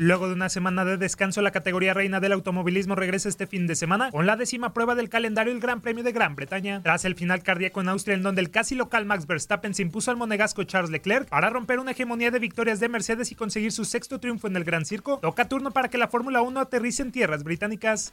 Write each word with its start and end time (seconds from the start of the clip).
Luego 0.00 0.28
de 0.28 0.32
una 0.32 0.48
semana 0.48 0.86
de 0.86 0.96
descanso, 0.96 1.42
la 1.42 1.50
categoría 1.50 1.92
reina 1.92 2.20
del 2.20 2.32
automovilismo 2.32 2.94
regresa 2.94 3.28
este 3.28 3.46
fin 3.46 3.66
de 3.66 3.76
semana 3.76 4.10
con 4.10 4.24
la 4.24 4.36
décima 4.36 4.72
prueba 4.72 4.94
del 4.94 5.10
calendario 5.10 5.52
el 5.52 5.60
Gran 5.60 5.82
Premio 5.82 6.02
de 6.02 6.12
Gran 6.12 6.34
Bretaña. 6.36 6.82
Tras 6.82 7.04
el 7.04 7.16
final 7.16 7.42
cardíaco 7.42 7.82
en 7.82 7.90
Austria, 7.90 8.14
en 8.14 8.22
donde 8.22 8.40
el 8.40 8.50
casi 8.50 8.74
local 8.74 9.04
Max 9.04 9.26
Verstappen 9.26 9.74
se 9.74 9.82
impuso 9.82 10.10
al 10.10 10.16
monegasco 10.16 10.64
Charles 10.64 10.90
Leclerc 10.90 11.28
para 11.28 11.50
romper 11.50 11.80
una 11.80 11.90
hegemonía 11.90 12.30
de 12.30 12.38
victorias 12.38 12.80
de 12.80 12.88
Mercedes 12.88 13.30
y 13.30 13.34
conseguir 13.34 13.72
su 13.72 13.84
sexto 13.84 14.18
triunfo 14.18 14.46
en 14.46 14.56
el 14.56 14.64
Gran 14.64 14.86
Circo, 14.86 15.18
toca 15.18 15.48
turno 15.48 15.70
para 15.70 15.90
que 15.90 15.98
la 15.98 16.08
Fórmula 16.08 16.40
1 16.40 16.60
aterrice 16.60 17.02
en 17.02 17.12
tierras 17.12 17.44
británicas. 17.44 18.10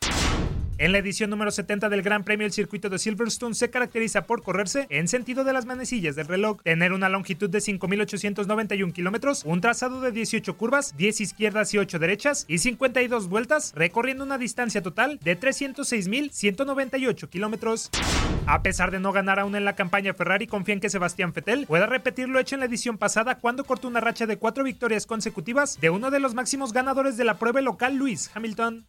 En 0.79 0.91
la 0.91 0.99
edición 0.99 1.31
número 1.31 1.49
70 1.49 1.89
del 1.89 2.03
Gran 2.03 2.23
Premio, 2.23 2.45
el 2.45 2.53
circuito 2.53 2.87
de 2.89 2.99
Silverstone 2.99 3.55
se 3.55 3.71
caracteriza 3.71 4.27
por 4.27 4.43
correrse 4.43 4.85
en 4.91 5.07
sentido 5.07 5.43
de 5.43 5.51
las 5.51 5.65
manecillas 5.65 6.15
del 6.15 6.27
reloj, 6.27 6.61
tener 6.61 6.93
una 6.93 7.09
longitud 7.09 7.49
de 7.49 7.57
5.891 7.57 8.93
kilómetros, 8.93 9.41
un 9.43 9.59
trazado 9.59 10.01
de 10.01 10.11
18 10.11 10.55
curvas, 10.55 10.95
10 10.95 11.21
izquierdas 11.21 11.73
y 11.73 11.79
8 11.79 11.97
derechas 11.97 12.45
y 12.47 12.59
52 12.59 13.27
vueltas, 13.27 13.73
recorriendo 13.75 14.23
una 14.23 14.37
distancia 14.37 14.83
total 14.83 15.19
de 15.23 15.39
306.198 15.39 17.27
kilómetros. 17.27 17.89
A 18.45 18.61
pesar 18.61 18.91
de 18.91 18.99
no 18.99 19.11
ganar 19.11 19.39
aún 19.39 19.55
en 19.55 19.65
la 19.65 19.75
campaña, 19.75 20.13
Ferrari 20.13 20.45
confía 20.45 20.75
en 20.75 20.79
que 20.79 20.91
Sebastián 20.91 21.33
Vettel 21.33 21.65
pueda 21.65 21.87
repetir 21.87 22.29
lo 22.29 22.37
hecho 22.37 22.55
en 22.55 22.59
la 22.59 22.67
edición 22.67 22.99
pasada 22.99 23.39
cuando 23.39 23.63
cortó 23.63 23.87
una 23.87 23.99
racha 23.99 24.27
de 24.27 24.37
cuatro 24.37 24.63
victorias 24.63 25.07
consecutivas 25.07 25.81
de 25.81 25.89
uno 25.89 26.11
de 26.11 26.19
los 26.19 26.35
máximos 26.35 26.71
ganadores 26.71 27.17
de 27.17 27.23
la 27.23 27.39
prueba 27.39 27.61
local, 27.61 27.97
Lewis 27.97 28.29
Hamilton. 28.35 28.85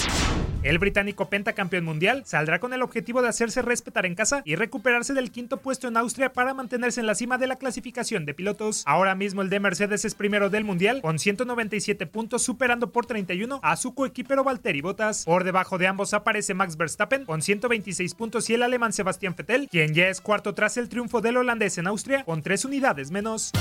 El 0.68 0.78
británico 0.78 1.30
pentacampeón 1.30 1.86
mundial 1.86 2.24
saldrá 2.26 2.58
con 2.58 2.74
el 2.74 2.82
objetivo 2.82 3.22
de 3.22 3.28
hacerse 3.28 3.62
respetar 3.62 4.04
en 4.04 4.14
casa 4.14 4.42
y 4.44 4.54
recuperarse 4.54 5.14
del 5.14 5.30
quinto 5.30 5.56
puesto 5.56 5.88
en 5.88 5.96
Austria 5.96 6.34
para 6.34 6.52
mantenerse 6.52 7.00
en 7.00 7.06
la 7.06 7.14
cima 7.14 7.38
de 7.38 7.46
la 7.46 7.56
clasificación 7.56 8.26
de 8.26 8.34
pilotos. 8.34 8.82
Ahora 8.84 9.14
mismo 9.14 9.40
el 9.40 9.48
de 9.48 9.60
Mercedes 9.60 10.04
es 10.04 10.14
primero 10.14 10.50
del 10.50 10.64
mundial 10.64 11.00
con 11.00 11.18
197 11.18 12.04
puntos, 12.06 12.42
superando 12.42 12.92
por 12.92 13.06
31 13.06 13.60
a 13.62 13.76
su 13.76 13.94
coequipero 13.94 14.44
Valtteri 14.44 14.82
Bottas. 14.82 15.24
Por 15.24 15.44
debajo 15.44 15.78
de 15.78 15.86
ambos 15.86 16.12
aparece 16.12 16.52
Max 16.52 16.76
Verstappen 16.76 17.24
con 17.24 17.40
126 17.40 18.14
puntos 18.14 18.50
y 18.50 18.54
el 18.54 18.62
alemán 18.62 18.92
Sebastián 18.92 19.34
Vettel, 19.38 19.70
quien 19.70 19.94
ya 19.94 20.08
es 20.08 20.20
cuarto 20.20 20.52
tras 20.52 20.76
el 20.76 20.90
triunfo 20.90 21.22
del 21.22 21.38
holandés 21.38 21.78
en 21.78 21.86
Austria 21.86 22.24
con 22.24 22.42
tres 22.42 22.66
unidades 22.66 23.10
menos. 23.10 23.52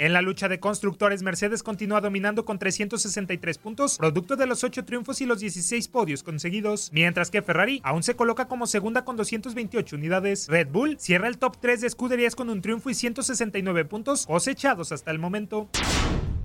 En 0.00 0.14
la 0.14 0.22
lucha 0.22 0.48
de 0.48 0.60
constructores, 0.60 1.22
Mercedes 1.22 1.62
continúa 1.62 2.00
dominando 2.00 2.46
con 2.46 2.58
363 2.58 3.58
puntos, 3.58 3.98
producto 3.98 4.34
de 4.34 4.46
los 4.46 4.64
8 4.64 4.86
triunfos 4.86 5.20
y 5.20 5.26
los 5.26 5.40
16 5.40 5.88
podios 5.88 6.22
conseguidos, 6.22 6.88
mientras 6.90 7.30
que 7.30 7.42
Ferrari 7.42 7.82
aún 7.84 8.02
se 8.02 8.16
coloca 8.16 8.48
como 8.48 8.66
segunda 8.66 9.04
con 9.04 9.18
228 9.18 9.96
unidades. 9.96 10.48
Red 10.48 10.68
Bull 10.68 10.98
cierra 10.98 11.28
el 11.28 11.36
top 11.36 11.58
3 11.60 11.82
de 11.82 11.86
escuderías 11.86 12.34
con 12.34 12.48
un 12.48 12.62
triunfo 12.62 12.88
y 12.88 12.94
169 12.94 13.84
puntos 13.84 14.24
cosechados 14.24 14.90
hasta 14.90 15.10
el 15.10 15.18
momento. 15.18 15.68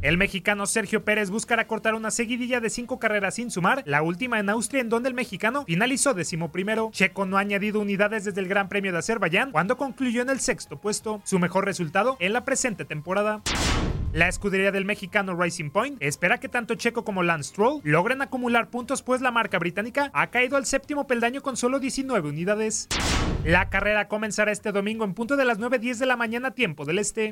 El 0.05 0.19
mexicano 0.19 0.67
Sergio 0.67 1.03
Pérez 1.03 1.31
buscará 1.31 1.65
cortar 1.65 1.95
una 1.95 2.11
seguidilla 2.11 2.59
de 2.59 2.69
cinco 2.69 2.99
carreras 2.99 3.33
sin 3.33 3.49
sumar, 3.49 3.81
la 3.87 4.03
última 4.03 4.39
en 4.39 4.51
Austria 4.51 4.81
en 4.81 4.89
donde 4.89 5.09
el 5.09 5.15
mexicano 5.15 5.63
finalizó 5.65 6.13
decimoprimero. 6.13 6.91
Checo 6.91 7.25
no 7.25 7.37
ha 7.37 7.39
añadido 7.39 7.79
unidades 7.79 8.23
desde 8.23 8.39
el 8.39 8.47
Gran 8.47 8.69
Premio 8.69 8.91
de 8.91 8.99
Azerbaiyán 8.99 9.51
cuando 9.51 9.77
concluyó 9.77 10.21
en 10.21 10.29
el 10.29 10.39
sexto 10.39 10.77
puesto, 10.77 11.23
su 11.25 11.39
mejor 11.39 11.65
resultado 11.65 12.17
en 12.19 12.33
la 12.33 12.45
presente 12.45 12.85
temporada. 12.85 13.41
La 14.13 14.27
escudería 14.27 14.71
del 14.71 14.85
mexicano 14.85 15.35
Racing 15.35 15.71
Point 15.71 15.97
espera 16.03 16.39
que 16.39 16.49
tanto 16.49 16.75
Checo 16.75 17.03
como 17.03 17.23
Lance 17.23 17.49
Stroll 17.49 17.81
logren 17.83 18.21
acumular 18.21 18.69
puntos 18.69 19.01
pues 19.01 19.21
la 19.21 19.31
marca 19.31 19.57
británica 19.57 20.11
ha 20.13 20.27
caído 20.27 20.55
al 20.55 20.67
séptimo 20.67 21.07
peldaño 21.07 21.41
con 21.41 21.57
solo 21.57 21.79
19 21.79 22.29
unidades. 22.29 22.87
La 23.43 23.71
carrera 23.71 24.07
comenzará 24.07 24.51
este 24.51 24.71
domingo 24.71 25.03
en 25.03 25.15
punto 25.15 25.35
de 25.35 25.45
las 25.45 25.59
9.10 25.59 25.97
de 25.97 26.05
la 26.05 26.15
mañana 26.15 26.51
tiempo 26.51 26.85
del 26.85 26.99
este. 26.99 27.31